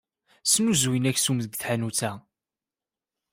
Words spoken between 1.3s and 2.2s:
deg tḥanut-a.